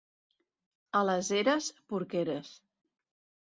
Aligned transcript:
A 1.01 1.03
les 1.11 1.31
Eres, 1.41 1.69
porqueres. 1.95 2.53